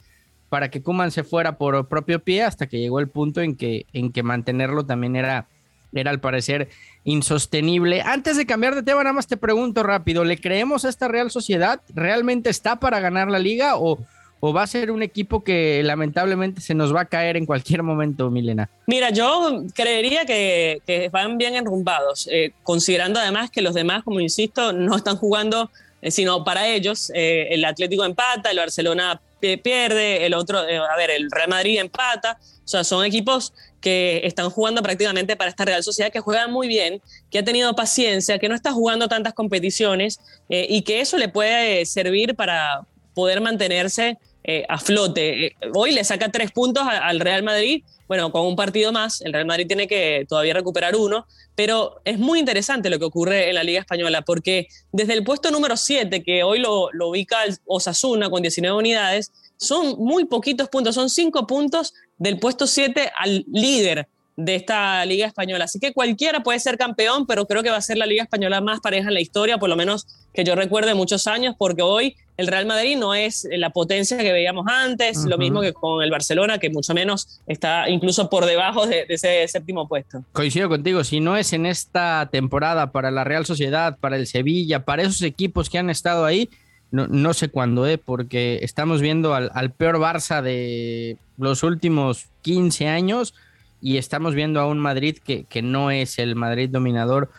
para 0.49 0.69
que 0.69 0.83
Kuman 0.83 1.11
se 1.11 1.23
fuera 1.23 1.57
por 1.57 1.87
propio 1.87 2.19
pie 2.19 2.43
hasta 2.43 2.67
que 2.67 2.79
llegó 2.79 2.99
el 2.99 3.07
punto 3.07 3.41
en 3.41 3.55
que, 3.55 3.85
en 3.93 4.11
que 4.11 4.21
mantenerlo 4.23 4.85
también 4.85 5.15
era, 5.15 5.47
era 5.93 6.11
al 6.11 6.19
parecer 6.19 6.69
insostenible. 7.03 8.01
Antes 8.01 8.37
de 8.37 8.45
cambiar 8.45 8.75
de 8.75 8.83
tema, 8.83 9.03
nada 9.03 9.13
más 9.13 9.27
te 9.27 9.37
pregunto 9.37 9.83
rápido, 9.83 10.23
¿le 10.23 10.39
creemos 10.39 10.85
a 10.85 10.89
esta 10.89 11.07
Real 11.07 11.31
Sociedad? 11.31 11.81
¿Realmente 11.93 12.49
está 12.49 12.79
para 12.79 12.99
ganar 12.99 13.29
la 13.29 13.39
liga 13.39 13.77
o, 13.77 13.99
o 14.45 14.51
va 14.51 14.63
a 14.63 14.67
ser 14.67 14.91
un 14.91 15.01
equipo 15.01 15.41
que 15.41 15.81
lamentablemente 15.85 16.59
se 16.59 16.73
nos 16.73 16.93
va 16.93 16.99
a 16.99 17.05
caer 17.05 17.37
en 17.37 17.45
cualquier 17.45 17.81
momento, 17.81 18.29
Milena? 18.29 18.69
Mira, 18.87 19.09
yo 19.09 19.63
creería 19.73 20.25
que, 20.25 21.09
van 21.13 21.37
bien 21.37 21.55
enrumbados, 21.55 22.27
eh, 22.29 22.51
considerando 22.61 23.21
además 23.21 23.49
que 23.49 23.61
los 23.61 23.73
demás, 23.73 24.03
como 24.03 24.19
insisto, 24.19 24.73
no 24.73 24.97
están 24.97 25.15
jugando, 25.15 25.71
eh, 26.01 26.11
sino 26.11 26.43
para 26.43 26.67
ellos. 26.67 27.09
Eh, 27.15 27.47
el 27.51 27.63
Atlético 27.63 28.03
empata, 28.03 28.51
el 28.51 28.57
Barcelona 28.57 29.21
pierde, 29.39 30.25
el 30.25 30.33
otro, 30.33 30.59
a 30.59 30.97
ver, 30.97 31.11
el 31.11 31.31
Real 31.31 31.47
Madrid 31.47 31.79
empata. 31.79 32.37
O 32.65 32.67
sea, 32.67 32.83
son 32.83 33.05
equipos 33.05 33.53
que 33.79 34.19
están 34.25 34.49
jugando 34.49 34.83
prácticamente 34.83 35.37
para 35.37 35.51
esta 35.51 35.63
Real 35.63 35.83
Sociedad, 35.83 36.11
que 36.11 36.19
juega 36.19 36.49
muy 36.49 36.67
bien, 36.67 37.01
que 37.31 37.39
ha 37.39 37.45
tenido 37.45 37.73
paciencia, 37.77 38.39
que 38.39 38.49
no 38.49 38.55
está 38.55 38.73
jugando 38.73 39.07
tantas 39.07 39.33
competiciones 39.33 40.19
y 40.49 40.81
que 40.81 40.99
eso 40.99 41.17
le 41.17 41.29
puede 41.29 41.85
servir 41.85 42.35
para 42.35 42.81
poder 43.13 43.39
mantenerse 43.39 44.17
eh, 44.43 44.65
a 44.67 44.77
flote. 44.77 45.45
Eh, 45.45 45.55
hoy 45.73 45.91
le 45.93 46.03
saca 46.03 46.29
tres 46.29 46.51
puntos 46.51 46.83
al 46.85 47.19
Real 47.19 47.43
Madrid. 47.43 47.83
Bueno, 48.07 48.31
con 48.31 48.45
un 48.45 48.55
partido 48.55 48.91
más, 48.91 49.21
el 49.21 49.33
Real 49.33 49.45
Madrid 49.45 49.67
tiene 49.67 49.87
que 49.87 50.25
todavía 50.27 50.53
recuperar 50.53 50.95
uno, 50.95 51.25
pero 51.55 52.01
es 52.03 52.19
muy 52.19 52.39
interesante 52.39 52.89
lo 52.89 52.99
que 52.99 53.05
ocurre 53.05 53.49
en 53.49 53.55
la 53.55 53.63
Liga 53.63 53.79
Española, 53.79 54.21
porque 54.21 54.67
desde 54.91 55.13
el 55.13 55.23
puesto 55.23 55.49
número 55.49 55.77
7, 55.77 56.23
que 56.23 56.43
hoy 56.43 56.59
lo, 56.59 56.91
lo 56.91 57.09
ubica 57.09 57.37
Osasuna 57.65 58.29
con 58.29 58.41
19 58.41 58.77
unidades, 58.77 59.31
son 59.57 59.95
muy 59.97 60.25
poquitos 60.25 60.67
puntos, 60.67 60.95
son 60.95 61.09
cinco 61.09 61.47
puntos 61.47 61.93
del 62.17 62.39
puesto 62.39 62.67
7 62.67 63.11
al 63.15 63.45
líder 63.47 64.07
de 64.35 64.55
esta 64.55 65.05
Liga 65.05 65.27
Española. 65.27 65.65
Así 65.65 65.79
que 65.79 65.93
cualquiera 65.93 66.41
puede 66.41 66.59
ser 66.59 66.77
campeón, 66.77 67.25
pero 67.25 67.45
creo 67.45 67.63
que 67.63 67.69
va 67.69 67.77
a 67.77 67.81
ser 67.81 67.97
la 67.97 68.05
Liga 68.05 68.23
Española 68.23 68.61
más 68.61 68.79
pareja 68.79 69.07
en 69.07 69.13
la 69.13 69.21
historia, 69.21 69.57
por 69.57 69.69
lo 69.69 69.75
menos 69.75 70.07
que 70.33 70.43
yo 70.43 70.55
recuerde 70.55 70.93
muchos 70.93 71.27
años, 71.27 71.55
porque 71.57 71.81
hoy 71.81 72.15
el 72.37 72.47
Real 72.47 72.65
Madrid 72.65 72.97
no 72.97 73.13
es 73.13 73.47
la 73.51 73.69
potencia 73.69 74.17
que 74.17 74.31
veíamos 74.31 74.65
antes, 74.67 75.25
lo 75.25 75.37
mismo 75.37 75.61
que 75.61 75.73
con 75.73 76.01
el 76.03 76.09
Barcelona, 76.09 76.57
que 76.57 76.69
mucho 76.69 76.93
menos 76.93 77.41
está 77.45 77.89
incluso 77.89 78.29
por 78.29 78.45
debajo 78.45 78.87
de, 78.87 79.05
ese 79.07 79.47
séptimo 79.47 79.87
puesto. 79.87 80.23
Coincido 80.31 80.69
contigo, 80.69 81.03
si 81.03 81.19
no 81.19 81.37
es 81.37 81.53
en 81.53 81.65
esta 81.65 82.29
temporada 82.31 82.91
para 82.91 83.11
la 83.11 83.23
Real 83.23 83.45
Sociedad, 83.45 83.97
para 83.99 84.15
el 84.15 84.25
Sevilla, 84.27 84.83
para 84.83 85.03
esos 85.03 85.21
equipos 85.21 85.69
que 85.69 85.77
han 85.77 85.89
estado 85.89 86.25
ahí, 86.25 86.49
no, 86.91 87.33
sé 87.33 87.49
cuándo, 87.49 87.87
¿eh? 87.87 87.97
porque 87.97 88.59
estamos 88.61 89.01
viendo 89.01 89.33
al, 89.33 89.49
al 89.55 89.71
peor 89.71 89.97
Barça 89.97 90.43
de 90.43 91.17
los 91.37 91.63
últimos 91.63 92.27
15 92.43 92.87
años 92.87 93.33
y 93.81 93.97
estamos 93.97 94.35
viendo 94.35 94.59
a 94.59 94.67
un 94.67 94.77
Madrid 94.77 95.17
que, 95.17 95.45
que 95.45 95.63
no 95.63 95.89
es 95.89 96.19
el 96.19 96.35
Madrid 96.35 96.69
dominador 96.69 97.31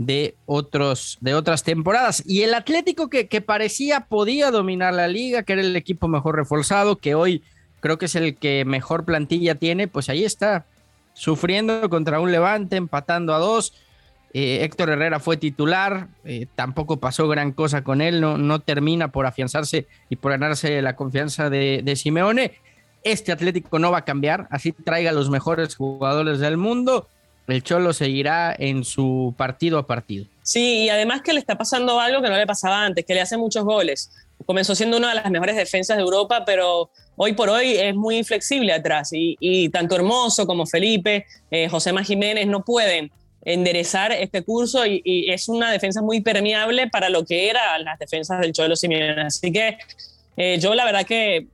de, 0.00 0.34
otros, 0.46 1.18
de 1.20 1.34
otras 1.34 1.62
temporadas. 1.62 2.22
Y 2.26 2.40
el 2.42 2.54
Atlético 2.54 3.10
que, 3.10 3.28
que, 3.28 3.42
parecía 3.42 4.00
podía 4.00 4.50
dominar 4.50 4.94
la 4.94 5.08
liga, 5.08 5.42
que 5.42 5.52
era 5.52 5.60
el 5.60 5.76
equipo 5.76 6.08
mejor 6.08 6.36
reforzado, 6.36 6.96
que 6.96 7.14
hoy 7.14 7.42
creo 7.80 7.98
que 7.98 8.06
es 8.06 8.14
el 8.14 8.34
que 8.36 8.64
mejor 8.64 9.04
plantilla 9.04 9.56
tiene, 9.56 9.88
pues 9.88 10.08
ahí 10.08 10.24
está, 10.24 10.64
sufriendo 11.12 11.90
contra 11.90 12.18
un 12.18 12.32
Levante, 12.32 12.76
empatando 12.76 13.34
a 13.34 13.38
dos. 13.38 13.74
Eh, 14.32 14.64
Héctor 14.64 14.88
Herrera 14.88 15.20
fue 15.20 15.36
titular, 15.36 16.08
eh, 16.24 16.46
tampoco 16.54 16.96
pasó 16.96 17.28
gran 17.28 17.52
cosa 17.52 17.84
con 17.84 18.00
él, 18.00 18.22
no, 18.22 18.38
no 18.38 18.60
termina 18.60 19.08
por 19.08 19.26
afianzarse 19.26 19.86
y 20.08 20.16
por 20.16 20.32
ganarse 20.32 20.80
la 20.80 20.96
confianza 20.96 21.50
de, 21.50 21.82
de 21.84 21.96
Simeone. 21.96 22.52
Este 23.04 23.32
Atlético 23.32 23.78
no 23.78 23.90
va 23.90 23.98
a 23.98 24.04
cambiar, 24.06 24.48
así 24.50 24.72
traiga 24.72 25.12
los 25.12 25.28
mejores 25.28 25.76
jugadores 25.76 26.38
del 26.38 26.56
mundo. 26.56 27.06
El 27.52 27.62
Cholo 27.62 27.92
seguirá 27.92 28.54
en 28.58 28.84
su 28.84 29.34
partido 29.36 29.78
a 29.78 29.86
partido. 29.86 30.26
Sí, 30.42 30.84
y 30.84 30.88
además 30.88 31.22
que 31.22 31.32
le 31.32 31.40
está 31.40 31.56
pasando 31.56 32.00
algo 32.00 32.22
que 32.22 32.28
no 32.28 32.36
le 32.36 32.46
pasaba 32.46 32.84
antes, 32.84 33.04
que 33.04 33.14
le 33.14 33.20
hace 33.20 33.36
muchos 33.36 33.64
goles. 33.64 34.10
Comenzó 34.46 34.74
siendo 34.74 34.96
una 34.96 35.10
de 35.10 35.16
las 35.16 35.30
mejores 35.30 35.56
defensas 35.56 35.96
de 35.96 36.02
Europa, 36.02 36.44
pero 36.44 36.90
hoy 37.16 37.34
por 37.34 37.50
hoy 37.50 37.76
es 37.76 37.94
muy 37.94 38.16
inflexible 38.16 38.72
atrás. 38.72 39.10
Y, 39.12 39.68
tanto 39.68 39.96
Hermoso 39.96 40.46
como 40.46 40.66
Felipe, 40.66 41.26
eh, 41.50 41.68
José 41.68 41.92
Má 41.92 42.02
Jiménez 42.02 42.46
no 42.46 42.64
pueden 42.64 43.12
enderezar 43.42 44.12
este 44.12 44.42
curso 44.42 44.84
y, 44.86 45.30
es 45.30 45.48
una 45.48 45.70
defensa 45.70 46.02
muy 46.02 46.20
permeable 46.20 46.88
para 46.88 47.08
lo 47.08 47.24
que 47.24 47.48
eran 47.48 47.84
las 47.84 47.98
defensas 47.98 48.40
del 48.40 48.52
Cholo 48.52 48.76
Simeone. 48.76 49.22
Así 49.22 49.52
que 49.52 49.78
eh, 50.36 50.58
yo 50.58 50.74
la 50.74 50.84
verdad 50.84 51.04
que 51.04 51.46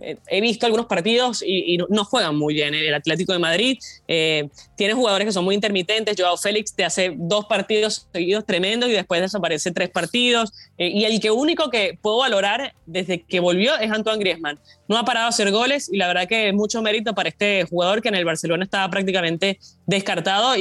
he 0.00 0.40
visto 0.40 0.66
algunos 0.66 0.86
partidos 0.86 1.42
y, 1.46 1.78
no 1.88 2.04
juegan 2.04 2.36
muy 2.36 2.54
bien. 2.54 2.74
El 2.74 2.94
Atlético 2.94 3.32
de 3.32 3.38
Madrid 3.38 3.78
eh, 4.08 4.48
tiene 4.76 4.94
jugadores 4.94 5.26
que 5.26 5.32
son 5.32 5.44
muy 5.44 5.54
intermitentes. 5.54 6.16
Joao 6.18 6.36
Félix 6.36 6.74
te 6.74 6.84
hace 6.84 7.14
dos 7.16 7.46
partidos 7.46 8.08
seguidos 8.12 8.44
tremendos 8.44 8.88
y 8.88 8.92
después 8.92 9.20
desaparece 9.20 9.70
tres 9.70 9.90
partidos. 9.90 10.52
Eh, 10.78 10.88
y 10.88 11.04
el 11.04 11.20
que 11.20 11.30
único 11.30 11.70
que 11.70 11.98
puedo 12.00 12.18
valorar 12.18 12.74
desde 12.86 13.22
que 13.22 13.40
volvió 13.40 13.76
es 13.78 13.90
Antoine 13.90 14.18
Griezmann. 14.18 14.58
No 14.88 14.96
ha 14.98 15.04
parado 15.04 15.26
a 15.26 15.28
hacer 15.28 15.50
goles 15.50 15.90
y 15.92 15.96
la 15.96 16.08
verdad 16.08 16.26
que 16.26 16.48
es 16.48 16.54
mucho 16.54 16.82
mérito 16.82 17.14
para 17.14 17.28
este 17.28 17.64
jugador 17.64 18.02
que 18.02 18.08
en 18.08 18.14
el 18.14 18.24
Barcelona 18.24 18.64
estaba 18.64 18.90
prácticamente 18.90 19.58
descartado. 19.86 20.56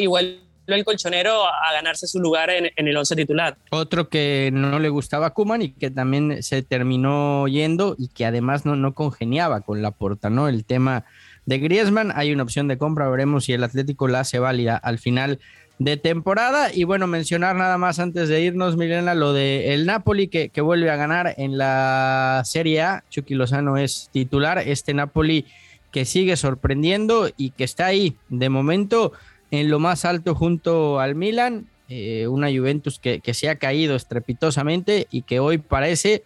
El 0.76 0.86
colchonero 0.86 1.46
a 1.46 1.74
ganarse 1.74 2.08
su 2.08 2.20
lugar 2.20 2.50
en, 2.50 2.72
el 2.76 2.98
once 2.98 3.16
titular. 3.16 3.58
Otro 3.70 4.10
que 4.10 4.50
no 4.54 4.80
le 4.80 4.90
gustaba 4.90 5.28
a 5.28 5.30
Kuman 5.32 5.62
y 5.62 5.72
que 5.72 5.92
también 5.92 6.42
se 6.44 6.62
terminó 6.64 7.48
yendo 7.48 7.96
y 7.98 8.08
que 8.10 8.26
además 8.26 8.66
no, 8.66 8.76
no 8.76 8.94
congeniaba 8.94 9.62
con 9.62 9.82
la 9.82 9.92
porta, 9.92 10.30
¿no? 10.30 10.48
El 10.48 10.66
tema 10.66 11.06
de 11.46 11.60
Griezmann, 11.60 12.12
hay 12.16 12.32
una 12.32 12.44
opción 12.44 12.68
de 12.68 12.78
compra, 12.78 13.10
veremos 13.10 13.46
si 13.46 13.54
el 13.54 13.64
Atlético 13.64 14.08
la 14.08 14.22
hace 14.22 14.40
válida 14.40 14.78
al 14.78 15.00
final 15.00 15.40
de 15.80 15.98
temporada. 15.98 16.74
Y 16.74 16.84
bueno, 16.84 17.08
mencionar 17.08 17.56
nada 17.56 17.78
más 17.78 18.00
antes 18.00 18.30
de 18.30 18.42
irnos, 18.42 18.78
Milena, 18.78 19.16
lo 19.16 19.34
de 19.34 19.74
el 19.74 19.86
Napoli 19.86 20.28
que, 20.28 20.50
que 20.50 20.62
vuelve 20.62 20.92
a 20.92 20.96
ganar 20.96 21.34
en 21.38 21.58
la 21.58 22.44
Serie 22.46 22.82
A. 22.82 23.04
Chucky 23.10 23.34
Lozano 23.34 23.78
es 23.78 24.10
titular. 24.12 24.60
Este 24.60 24.94
Napoli 24.94 25.46
que 25.92 26.06
sigue 26.06 26.38
sorprendiendo 26.38 27.30
y 27.36 27.52
que 27.52 27.64
está 27.64 27.88
ahí 27.88 28.16
de 28.30 28.50
momento 28.50 29.12
en 29.52 29.70
lo 29.70 29.80
más 29.80 30.06
alto 30.06 30.34
junto 30.34 31.00
al 31.00 31.16
Milan, 31.16 31.68
eh, 31.90 32.28
una 32.28 32.50
Juventus 32.50 33.00
que, 33.00 33.20
que, 33.20 33.34
se 33.34 33.50
ha 33.50 33.56
caído 33.58 33.96
estrepitosamente 33.96 35.08
y 35.12 35.24
que 35.24 35.40
hoy 35.40 35.58
parece 35.58 36.24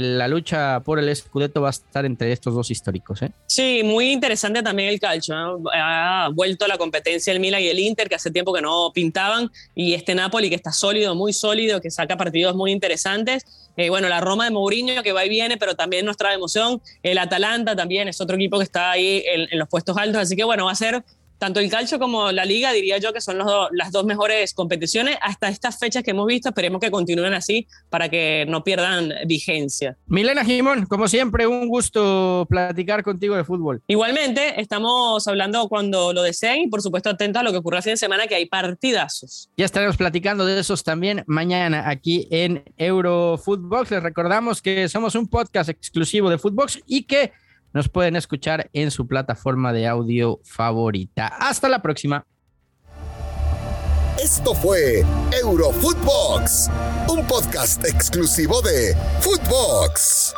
la 0.00 0.26
lucha 0.26 0.80
por 0.80 0.98
el 0.98 1.14
Scudetto 1.14 1.60
va 1.60 1.68
a 1.68 1.70
estar 1.70 2.06
entre 2.06 2.32
estos 2.32 2.54
dos 2.54 2.70
históricos. 2.70 3.20
¿eh? 3.22 3.30
Sí, 3.46 3.82
muy 3.84 4.10
interesante 4.10 4.62
también 4.62 4.88
el 4.88 4.98
calcio. 4.98 5.34
Ha 5.72 6.30
vuelto 6.32 6.66
la 6.66 6.78
competencia 6.78 7.32
el 7.32 7.40
Milan 7.40 7.60
y 7.60 7.68
el 7.68 7.78
Inter, 7.78 8.08
que 8.08 8.14
hace 8.14 8.30
tiempo 8.30 8.54
que 8.54 8.62
no 8.62 8.90
pintaban, 8.94 9.50
y 9.74 9.92
este 9.92 10.14
Napoli 10.14 10.48
que 10.48 10.54
está 10.54 10.72
sólido, 10.72 11.14
muy 11.14 11.32
sólido, 11.32 11.80
que 11.80 11.90
saca 11.90 12.16
partidos 12.16 12.56
muy 12.56 12.72
interesantes. 12.72 13.44
Eh, 13.76 13.90
bueno, 13.90 14.08
la 14.08 14.20
Roma 14.20 14.44
de 14.44 14.50
Mourinho 14.50 15.02
que 15.02 15.12
va 15.12 15.24
y 15.26 15.28
viene, 15.28 15.56
pero 15.58 15.74
también 15.74 16.06
nos 16.06 16.16
trae 16.16 16.34
emoción. 16.34 16.80
El 17.02 17.18
Atalanta 17.18 17.76
también 17.76 18.08
es 18.08 18.20
otro 18.20 18.36
equipo 18.36 18.58
que 18.58 18.64
está 18.64 18.92
ahí 18.92 19.22
en, 19.26 19.48
en 19.50 19.58
los 19.58 19.68
puestos 19.68 19.96
altos, 19.96 20.22
así 20.22 20.36
que 20.36 20.44
bueno, 20.44 20.66
va 20.66 20.72
a 20.72 20.76
ser 20.76 21.04
tanto 21.42 21.58
el 21.58 21.68
calcio 21.68 21.98
como 21.98 22.30
la 22.30 22.44
liga, 22.44 22.70
diría 22.70 22.98
yo 22.98 23.12
que 23.12 23.20
son 23.20 23.36
las 23.72 23.90
dos 23.90 24.04
mejores 24.04 24.54
competiciones 24.54 25.16
hasta 25.20 25.48
estas 25.48 25.76
fechas 25.76 26.04
que 26.04 26.12
hemos 26.12 26.24
visto. 26.28 26.50
Esperemos 26.50 26.80
que 26.80 26.88
continúen 26.88 27.34
así 27.34 27.66
para 27.90 28.08
que 28.08 28.46
no 28.48 28.62
pierdan 28.62 29.12
vigencia. 29.26 29.96
Milena 30.06 30.44
Jimón, 30.44 30.86
como 30.86 31.08
siempre, 31.08 31.48
un 31.48 31.66
gusto 31.66 32.46
platicar 32.48 33.02
contigo 33.02 33.34
de 33.34 33.42
fútbol. 33.42 33.82
Igualmente, 33.88 34.60
estamos 34.60 35.26
hablando 35.26 35.68
cuando 35.68 36.12
lo 36.12 36.22
deseen 36.22 36.60
y 36.62 36.68
por 36.68 36.80
supuesto 36.80 37.10
atentos 37.10 37.40
a 37.40 37.42
lo 37.42 37.50
que 37.50 37.58
ocurra 37.58 37.78
el 37.78 37.82
fin 37.82 37.94
de 37.94 37.96
semana, 37.96 38.28
que 38.28 38.36
hay 38.36 38.46
partidazos. 38.46 39.50
Ya 39.56 39.64
estaremos 39.64 39.96
platicando 39.96 40.46
de 40.46 40.60
esos 40.60 40.84
también 40.84 41.24
mañana 41.26 41.90
aquí 41.90 42.28
en 42.30 42.62
Eurofootbox. 42.76 43.90
Les 43.90 44.00
recordamos 44.04 44.62
que 44.62 44.88
somos 44.88 45.16
un 45.16 45.26
podcast 45.26 45.70
exclusivo 45.70 46.30
de 46.30 46.38
Footbox 46.38 46.78
y 46.86 47.02
que 47.02 47.32
nos 47.72 47.88
pueden 47.88 48.16
escuchar 48.16 48.68
en 48.72 48.90
su 48.90 49.06
plataforma 49.06 49.72
de 49.72 49.86
audio 49.86 50.40
favorita. 50.44 51.26
Hasta 51.26 51.68
la 51.68 51.82
próxima. 51.82 52.24
Esto 54.22 54.54
fue 54.54 55.04
Eurofootbox, 55.42 56.70
un 57.08 57.26
podcast 57.26 57.84
exclusivo 57.84 58.60
de 58.62 58.94
Footbox. 59.20 60.34